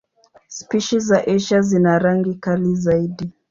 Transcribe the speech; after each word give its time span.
Spishi 0.47 0.99
za 0.99 1.25
Asia 1.27 1.61
zina 1.61 1.99
rangi 1.99 2.33
kali 2.35 2.75
zaidi. 2.75 3.31